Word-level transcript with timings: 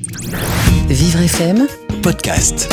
Vivre 0.00 1.22
FM 1.22 1.66
Podcast. 2.04 2.72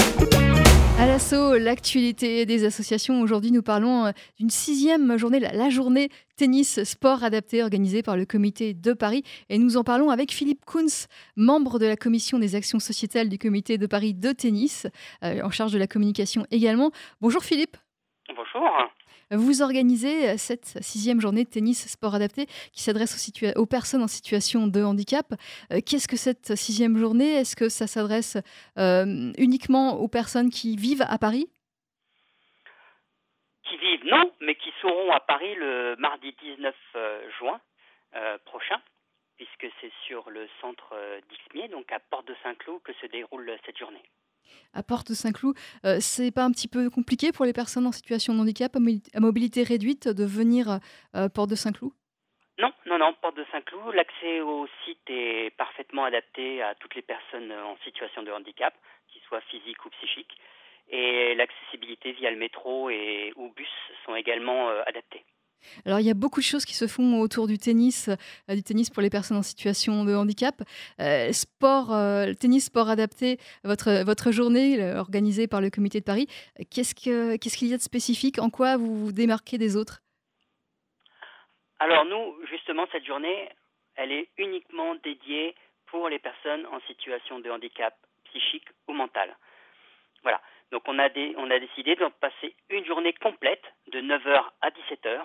À 1.00 1.08
l'assaut, 1.08 1.58
l'actualité 1.58 2.46
des 2.46 2.66
associations. 2.66 3.20
Aujourd'hui, 3.20 3.52
nous 3.52 3.64
parlons 3.64 4.06
euh, 4.06 4.12
d'une 4.38 4.52
sixième 4.52 5.18
journée, 5.18 5.40
la 5.40 5.70
journée 5.72 6.10
tennis 6.38 6.84
sport 6.84 7.24
adapté 7.24 7.64
organisée 7.64 8.04
par 8.04 8.16
le 8.16 8.26
comité 8.26 8.76
de 8.76 8.94
Paris. 8.94 9.24
Et 9.50 9.58
nous 9.58 9.76
en 9.76 9.84
parlons 9.84 10.12
avec 10.12 10.32
Philippe 10.32 10.66
Kunz, 10.66 11.08
membre 11.36 11.80
de 11.80 11.88
la 11.88 11.96
commission 11.96 12.38
des 12.38 12.54
actions 12.54 12.80
sociétales 12.80 13.28
du 13.28 13.40
comité 13.40 13.80
de 13.80 13.88
Paris 13.88 14.14
de 14.14 14.32
tennis, 14.32 14.86
euh, 15.24 15.42
en 15.42 15.50
charge 15.50 15.72
de 15.72 15.80
la 15.80 15.88
communication 15.88 16.46
également. 16.52 16.92
Bonjour 17.22 17.44
Philippe. 17.44 17.76
Bonjour. 18.36 18.70
Vous 19.36 19.62
organisez 19.62 20.30
euh, 20.30 20.38
cette 20.38 20.82
sixième 20.82 21.20
journée 21.20 21.44
de 21.44 21.50
tennis 21.50 21.88
sport 21.88 22.16
adapté 22.16 22.46
qui 22.74 22.82
s'adresse 22.82 23.32
aux, 23.56 23.66
personnes 23.66 24.04
en 24.04 24.08
situation 24.08 24.68
de 24.68 24.84
handicap. 24.84 25.26
Euh, 25.72 25.80
qu'est-ce 25.86 26.08
que 26.08 26.18
cette 26.18 26.56
sixième 26.56 26.98
journée? 26.98 27.34
Est-ce 27.36 27.56
que 27.56 27.70
ça 27.70 27.88
s'adresse 27.88 28.38
euh, 28.78 29.32
uniquement 29.38 30.00
aux 30.00 30.08
personnes 30.08 30.50
qui 30.50 30.76
vivent 30.76 31.06
à 31.08 31.18
Paris? 31.18 31.48
Qui 33.64 33.78
vivent, 33.78 34.06
non, 34.06 34.32
mais 34.42 34.56
qui 34.56 34.72
seront 34.82 35.12
à 35.12 35.20
Paris 35.20 35.56
le 35.56 35.96
mardi 35.98 36.36
19 36.42 36.76
juin 37.40 37.60
prochain, 38.46 38.80
puisque 39.36 39.68
c'est 39.82 39.92
sur 40.06 40.30
le 40.30 40.48
centre 40.62 40.96
d'Ixmier, 41.30 41.68
donc 41.68 41.92
à 41.92 42.00
Porte 42.00 42.28
de 42.28 42.36
Saint-Cloud, 42.44 42.82
que 42.84 42.94
se 42.94 43.08
déroule 43.08 43.52
cette 43.66 43.78
journée 43.78 44.04
à 44.74 44.84
Porte 44.84 45.14
Saint-Cloud. 45.14 45.56
Euh, 45.86 45.98
c'est 46.00 46.32
pas 46.32 46.44
un 46.44 46.52
petit 46.52 46.68
peu 46.68 46.90
compliqué 46.90 47.32
pour 47.32 47.46
les 47.46 47.54
personnes 47.54 47.88
en 47.88 47.92
situation 47.92 48.34
de 48.34 48.40
handicap 48.40 48.76
à 48.76 49.20
mobilité 49.20 49.64
réduite 49.64 50.08
de 50.08 50.26
venir 50.26 50.80
euh, 51.16 51.30
Porte 51.30 51.50
de 51.50 51.56
Saint-Cloud? 51.56 51.92
Non, 52.58 52.72
non, 52.86 52.98
non, 52.98 53.14
Porte 53.22 53.36
de 53.36 53.46
Saint-Cloud. 53.52 53.94
L'accès 53.96 54.42
au 54.42 54.68
site 54.86 55.10
est 55.10 55.56
parfaitement 55.58 56.06
adapté 56.06 56.62
à 56.62 56.74
toutes 56.76 56.96
les 56.96 57.02
personnes 57.02 57.52
en 57.52 57.78
situation 57.84 58.24
de 58.24 58.32
handicap, 58.32 58.74
qu'ils 59.10 59.22
soient 59.24 59.42
physiques 59.42 59.84
ou 59.86 59.90
psychiques. 59.90 60.38
Et 60.90 61.36
l'accessibilité 61.36 62.12
via 62.14 62.32
le 62.32 62.38
métro 62.38 62.90
et 62.90 63.34
ou 63.36 63.50
bus 63.50 63.68
sont 64.06 64.16
également 64.16 64.70
euh, 64.70 64.84
adaptés. 64.86 65.24
Alors 65.86 66.00
il 66.00 66.06
y 66.06 66.10
a 66.10 66.14
beaucoup 66.14 66.40
de 66.40 66.46
choses 66.46 66.66
qui 66.66 66.74
se 66.76 66.88
font 66.88 67.20
autour 67.20 67.48
du 67.48 67.58
tennis, 67.58 68.10
euh, 68.10 68.56
du 68.56 68.64
tennis 68.64 68.90
pour 68.90 69.02
les 69.02 69.10
personnes 69.10 69.38
en 69.38 69.44
situation 69.44 70.06
de 70.06 70.16
handicap. 70.16 70.62
Euh, 71.00 71.32
sport, 71.32 71.94
euh, 71.94 72.34
tennis 72.34 72.66
sport 72.66 72.90
adapté, 72.90 73.38
votre, 73.64 74.04
votre 74.04 74.32
journée 74.32 74.94
organisée 74.96 75.48
par 75.48 75.62
le 75.62 75.70
Comité 75.70 76.00
de 76.00 76.06
Paris, 76.06 76.28
qu'est-ce 76.72 76.96
qu'il 76.96 77.40
qu'il 77.40 77.68
y 77.68 77.74
a 77.74 77.78
de 77.78 77.82
spécifique? 77.82 78.40
En 78.40 78.50
quoi 78.50 78.78
vous 78.78 79.06
vous 79.06 79.12
démarquez 79.12 79.58
des 79.58 79.76
autres? 79.78 80.02
Alors 81.80 82.06
nous, 82.06 82.36
justement, 82.50 82.86
cette 82.92 83.06
journée, 83.06 83.50
elle 83.96 84.12
est 84.12 84.30
uniquement 84.38 84.96
dédiée 85.04 85.56
pour 85.88 86.10
les 86.10 86.20
personnes 86.20 86.66
en 86.68 86.80
situation 86.82 87.40
de 87.40 87.50
handicap 87.50 87.96
psychique 88.26 88.68
ou 88.88 88.94
mental. 88.94 89.36
Voilà. 90.24 90.42
Donc 90.72 90.84
on 90.88 90.98
a, 91.00 91.10
on 91.38 91.52
a 91.52 91.60
décidé 91.60 91.96
de 91.96 92.08
passer 92.20 92.56
une 92.70 92.86
journée 92.86 93.14
complète 93.14 93.64
de 93.88 94.02
9h 94.02 94.44
à 94.62 94.70
17h 94.70 95.22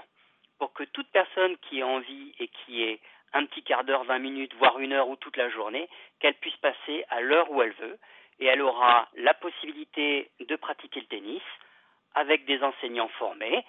pour 0.59 0.73
que 0.73 0.85
toute 0.85 1.09
personne 1.09 1.57
qui 1.59 1.80
a 1.80 1.80
envie 1.95 2.35
et 2.39 2.49
qui 2.49 2.83
ait 2.83 3.01
un 3.33 3.47
petit 3.47 3.63
quart 3.63 3.85
d'heure, 3.85 4.05
20 4.05 4.19
minutes, 4.19 4.55
voire 4.55 4.79
une 4.79 4.93
heure 4.93 5.09
ou 5.09 5.17
toute 5.17 5.37
la 5.37 5.51
journée, 5.51 5.89
qu'elle 6.19 6.35
puisse 6.35 6.57
passer 6.57 7.05
à 7.11 7.21
l'heure 7.21 7.51
où 7.51 7.63
elle 7.63 7.73
veut. 7.73 7.99
Et 8.41 8.47
elle 8.47 8.63
aura 8.63 9.09
la 9.17 9.35
possibilité 9.35 10.31
de 10.41 10.57
pratiquer 10.57 11.01
le 11.01 11.07
tennis 11.07 11.43
avec 12.15 12.45
des 12.47 12.63
enseignants 12.63 13.11
formés, 13.19 13.65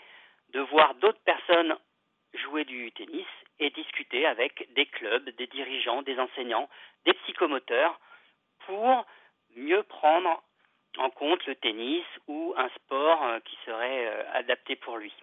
de 0.53 0.61
voir 0.61 0.95
d'autres 0.95 1.21
personnes 1.25 1.77
jouer 2.33 2.63
du 2.63 2.91
tennis 2.93 3.27
et 3.59 3.69
discuter 3.71 4.25
avec 4.25 4.73
des 4.73 4.85
clubs, 4.85 5.29
des 5.31 5.47
dirigeants, 5.47 6.01
des 6.01 6.17
enseignants, 6.19 6.69
des 7.05 7.13
psychomoteurs 7.13 7.99
pour 8.65 9.05
mieux 9.55 9.83
prendre 9.83 10.41
en 11.01 11.09
compte 11.09 11.45
le 11.45 11.55
tennis 11.55 12.03
ou 12.27 12.53
un 12.57 12.69
sport 12.69 13.23
euh, 13.23 13.39
qui 13.45 13.57
serait 13.65 14.07
euh, 14.07 14.23
adapté 14.33 14.75
pour 14.75 14.97
lui. 14.97 15.13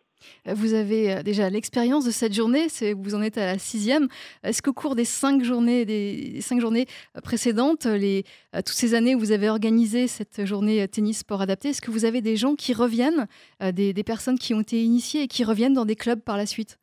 Vous 0.46 0.74
avez 0.74 1.12
euh, 1.12 1.22
déjà 1.22 1.48
l'expérience 1.48 2.04
de 2.04 2.10
cette 2.10 2.32
journée, 2.32 2.66
vous 2.96 3.14
en 3.14 3.22
êtes 3.22 3.38
à 3.38 3.46
la 3.46 3.58
sixième. 3.58 4.08
Est-ce 4.42 4.62
qu'au 4.62 4.72
cours 4.72 4.94
des 4.96 5.04
cinq 5.04 5.42
journées, 5.42 5.84
des, 5.84 6.40
cinq 6.40 6.60
journées 6.60 6.86
euh, 7.16 7.20
précédentes, 7.20 7.86
les, 7.86 8.24
euh, 8.54 8.58
toutes 8.58 8.76
ces 8.76 8.94
années 8.94 9.14
où 9.14 9.18
vous 9.18 9.32
avez 9.32 9.48
organisé 9.48 10.06
cette 10.06 10.44
journée 10.44 10.86
tennis 10.88 11.20
sport 11.20 11.40
adapté, 11.40 11.68
est-ce 11.68 11.82
que 11.82 11.90
vous 11.90 12.04
avez 12.04 12.20
des 12.20 12.36
gens 12.36 12.54
qui 12.54 12.72
reviennent, 12.72 13.26
des, 13.60 13.92
des, 13.92 14.04
personnes 14.04 14.38
qui 14.38 14.54
ont 14.54 14.60
été 14.60 14.76
initiées 14.76 15.22
et 15.22 15.28
qui 15.28 15.44
reviennent 15.44 15.74
dans 15.74 15.84
des 15.84 15.96
clubs 15.96 16.22
par 16.22 16.36
la 16.36 16.46
suite? 16.46 16.78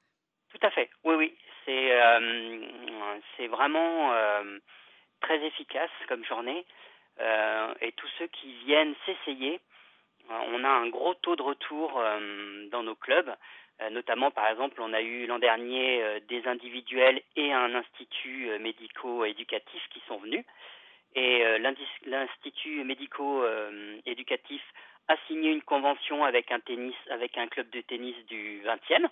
Tout 0.53 0.66
à 0.66 0.72
fait, 0.72 0.90
oui, 1.03 1.16
oui. 1.16 1.34
C'est 1.66 1.92
euh, 1.92 3.48
vraiment 3.48 4.14
euh, 4.14 4.59
très 5.22 5.44
efficace 5.46 5.90
comme 6.08 6.24
journée. 6.25 6.66
Euh, 7.20 7.74
et 7.81 7.92
tous 7.94 8.09
ceux 8.20 8.28
qui 8.28 8.52
viennent 8.66 8.96
s'essayer, 9.06 9.59
on 10.30 10.64
a 10.64 10.70
un 10.70 10.88
gros 10.88 11.14
taux 11.16 11.36
de 11.36 11.42
retour 11.42 12.00
euh, 12.00 12.68
dans 12.70 12.84
nos 12.84 12.96
clubs. 12.96 13.34
Euh, 13.81 13.90
notamment, 13.90 14.31
par 14.31 14.48
exemple, 14.48 14.81
on 14.81 14.94
a 14.94 15.02
eu 15.02 15.25
l'an 15.28 15.40
dernier 15.40 16.02
euh, 16.02 16.20
des 16.28 16.48
individuels 16.48 17.22
et 17.36 17.52
un 17.52 17.75
institut 17.75 18.50
médico-éducatif 18.59 19.81
qui 19.92 20.02
sont 20.08 20.18
venus. 20.18 20.44
Et 21.18 21.46
l'institut 22.06 22.84
médico-éducatif 22.84 24.62
a 25.08 25.16
signé 25.28 25.50
une 25.50 25.62
convention 25.62 26.25
avec 26.25 26.52
un 26.52 26.59
tennis, 26.59 26.96
avec 27.09 27.38
un 27.38 27.48
club 27.48 27.70
de 27.70 27.80
tennis 27.80 28.18
du 28.25 28.62
20e, 28.66 29.08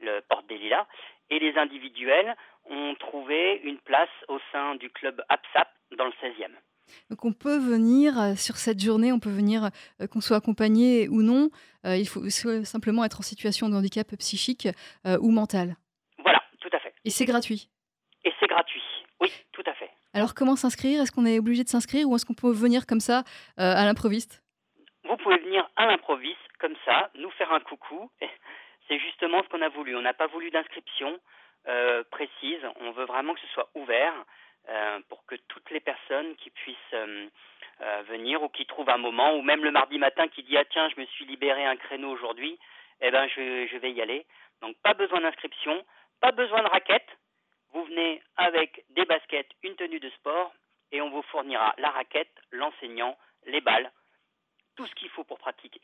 le 0.00 0.20
Porte 0.20 0.46
des 0.46 0.56
Lilas, 0.56 0.86
et 1.30 1.40
les 1.40 1.58
individuels 1.58 2.36
ont 2.66 2.94
trouvé 2.94 3.60
une 3.64 3.78
place 3.78 4.08
au 4.28 4.38
sein 4.52 4.76
du 4.76 4.88
club 4.88 5.20
APSAP 5.28 5.68
dans 5.96 6.04
le 6.04 6.12
16e. 6.22 6.54
Donc 7.10 7.24
on 7.24 7.32
peut 7.32 7.58
venir 7.58 8.18
euh, 8.18 8.34
sur 8.34 8.56
cette 8.56 8.80
journée, 8.80 9.12
on 9.12 9.20
peut 9.20 9.30
venir, 9.30 9.70
euh, 10.00 10.06
qu'on 10.06 10.20
soit 10.20 10.36
accompagné 10.36 11.08
ou 11.08 11.22
non, 11.22 11.50
euh, 11.86 11.96
il 11.96 12.08
faut 12.08 12.28
simplement 12.64 13.04
être 13.04 13.20
en 13.20 13.22
situation 13.22 13.68
de 13.68 13.74
handicap 13.74 14.08
psychique 14.18 14.68
ou 15.20 15.30
mental. 15.30 15.76
Voilà, 16.18 16.42
tout 16.60 16.68
à 16.72 16.78
fait. 16.78 16.92
Et 17.04 17.10
c'est 17.10 17.24
gratuit 17.24 17.68
Et 18.24 18.32
c'est 18.40 18.46
gratuit, 18.46 18.82
oui, 19.20 19.32
tout 19.52 19.62
à 19.66 19.74
fait. 19.74 19.90
Alors 20.12 20.34
comment 20.34 20.56
s'inscrire? 20.56 21.02
Est-ce 21.02 21.12
qu'on 21.12 21.26
est 21.26 21.38
obligé 21.38 21.64
de 21.64 21.68
s'inscrire 21.68 22.08
ou 22.08 22.16
est-ce 22.16 22.26
qu'on 22.26 22.34
peut 22.34 22.50
venir 22.50 22.86
comme 22.86 23.00
ça 23.00 23.22
à 23.56 23.84
l'improviste? 23.84 24.42
Vous 25.04 25.16
pouvez 25.16 25.38
venir 25.38 25.68
à 25.76 25.86
l'improviste, 25.86 26.36
comme 26.58 26.74
ça, 26.84 27.10
nous 27.14 27.30
faire 27.32 27.52
un 27.52 27.60
coucou. 27.60 28.10
C'est 28.88 28.98
justement 28.98 29.42
ce 29.42 29.48
qu'on 29.48 29.62
a 29.62 29.68
voulu. 29.68 29.96
On 29.96 30.02
n'a 30.02 30.14
pas 30.14 30.26
voulu 30.26 30.50
d'inscription 30.50 31.18
précise, 32.10 32.62
on 32.80 32.92
veut 32.92 33.04
vraiment 33.04 33.34
que 33.34 33.40
ce 33.40 33.48
soit 33.48 33.68
ouvert. 33.74 34.14
Que 35.28 35.36
toutes 35.48 35.70
les 35.70 35.80
personnes 35.80 36.34
qui 36.36 36.48
puissent 36.48 36.94
euh, 36.94 37.26
euh, 37.82 38.02
venir 38.08 38.42
ou 38.42 38.48
qui 38.48 38.64
trouvent 38.64 38.88
un 38.88 38.96
moment, 38.96 39.36
ou 39.36 39.42
même 39.42 39.62
le 39.62 39.70
mardi 39.70 39.98
matin 39.98 40.26
qui 40.26 40.42
dit 40.42 40.56
ah 40.56 40.64
tiens 40.64 40.88
je 40.88 40.98
me 40.98 41.06
suis 41.06 41.26
libéré 41.26 41.66
un 41.66 41.76
créneau 41.76 42.10
aujourd'hui, 42.10 42.58
eh 43.02 43.10
ben 43.10 43.28
je, 43.28 43.68
je 43.70 43.76
vais 43.76 43.92
y 43.92 44.00
aller. 44.00 44.24
Donc 44.62 44.74
pas 44.78 44.94
besoin 44.94 45.20
d'inscription, 45.20 45.84
pas 46.20 46.32
besoin 46.32 46.62
de 46.62 46.68
raquettes. 46.68 47.12
Vous 47.74 47.84
venez 47.84 48.22
avec 48.36 48.84
des 48.96 49.04
baskets, 49.04 49.50
une 49.62 49.76
tenue 49.76 50.00
de 50.00 50.08
sport, 50.10 50.50
et 50.92 51.02
on 51.02 51.10
vous 51.10 51.22
fournira 51.30 51.74
la 51.76 51.90
raquette, 51.90 52.32
l'enseignant, 52.50 53.18
les 53.46 53.60
balles, 53.60 53.92
tout 54.76 54.86
ce 54.86 54.94
qu'il 54.94 55.10
faut 55.10 55.24
pour 55.24 55.38
pratiquer. 55.38 55.82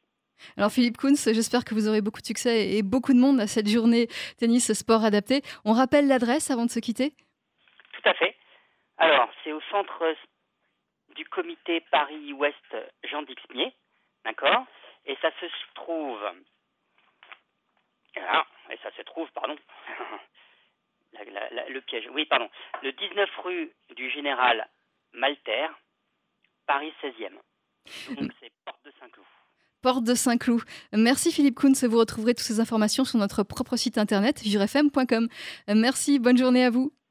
Alors 0.56 0.70
Philippe 0.72 0.96
Kunz, 0.96 1.32
j'espère 1.32 1.64
que 1.64 1.74
vous 1.74 1.86
aurez 1.86 2.00
beaucoup 2.00 2.20
de 2.20 2.26
succès 2.26 2.70
et 2.72 2.82
beaucoup 2.82 3.12
de 3.12 3.18
monde 3.18 3.40
à 3.40 3.46
cette 3.46 3.68
journée 3.68 4.08
tennis 4.38 4.72
sport 4.72 5.04
adapté. 5.04 5.42
On 5.64 5.72
rappelle 5.72 6.08
l'adresse 6.08 6.50
avant 6.50 6.64
de 6.64 6.70
se 6.70 6.80
quitter? 6.80 7.12
Tout 7.92 8.08
à 8.08 8.14
fait. 8.14 8.33
Alors, 8.98 9.28
c'est 9.42 9.52
au 9.52 9.60
centre 9.70 10.14
du 11.14 11.24
comité 11.26 11.80
Paris-Ouest 11.90 12.76
Jean 13.04 13.22
d'Ixmier, 13.22 13.72
d'accord? 14.24 14.66
Et 15.06 15.16
ça 15.20 15.30
se 15.40 15.46
trouve. 15.74 16.20
et 18.16 18.76
ça 18.82 18.90
se 18.96 19.02
trouve, 19.02 19.30
pardon. 19.32 19.56
le 21.68 21.80
piège. 21.80 22.08
Oui, 22.12 22.24
pardon. 22.26 22.48
Le 22.82 22.92
19 22.92 23.30
rue 23.44 23.72
du 23.96 24.10
Général 24.10 24.68
Malter, 25.12 25.68
Paris 26.66 26.92
16e. 27.02 27.34
Donc, 28.16 28.32
c'est 28.40 28.50
Porte 28.64 28.84
de 28.84 28.92
Saint-Cloud. 28.98 29.26
Porte 29.82 30.04
de 30.04 30.14
Saint-Cloud. 30.14 30.62
Merci 30.92 31.30
Philippe 31.30 31.58
Kuntz. 31.58 31.84
Vous 31.84 31.98
retrouverez 31.98 32.34
toutes 32.34 32.46
ces 32.46 32.60
informations 32.60 33.04
sur 33.04 33.18
notre 33.18 33.42
propre 33.42 33.76
site 33.76 33.98
internet, 33.98 34.42
jurefm.com. 34.42 35.28
Merci, 35.68 36.18
bonne 36.18 36.38
journée 36.38 36.64
à 36.64 36.70
vous. 36.70 36.92